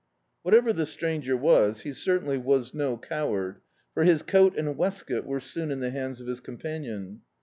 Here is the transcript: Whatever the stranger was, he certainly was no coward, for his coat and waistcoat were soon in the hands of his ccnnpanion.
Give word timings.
Whatever 0.41 0.73
the 0.73 0.87
stranger 0.87 1.37
was, 1.37 1.81
he 1.81 1.93
certainly 1.93 2.39
was 2.39 2.73
no 2.73 2.97
coward, 2.97 3.61
for 3.93 4.03
his 4.03 4.23
coat 4.23 4.57
and 4.57 4.75
waistcoat 4.75 5.25
were 5.27 5.39
soon 5.39 5.69
in 5.69 5.79
the 5.79 5.91
hands 5.91 6.19
of 6.19 6.25
his 6.25 6.41
ccnnpanion. 6.41 7.19